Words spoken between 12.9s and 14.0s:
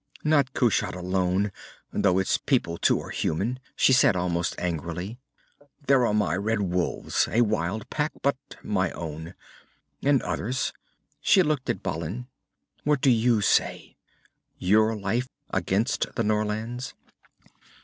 do you say?